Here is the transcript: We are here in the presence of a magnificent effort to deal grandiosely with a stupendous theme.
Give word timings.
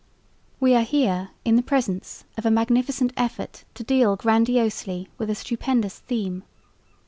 We 0.59 0.73
are 0.73 0.81
here 0.81 1.29
in 1.45 1.57
the 1.57 1.61
presence 1.61 2.23
of 2.35 2.43
a 2.43 2.49
magnificent 2.49 3.13
effort 3.17 3.65
to 3.75 3.83
deal 3.83 4.15
grandiosely 4.15 5.09
with 5.19 5.29
a 5.29 5.35
stupendous 5.35 5.99
theme. 5.99 6.43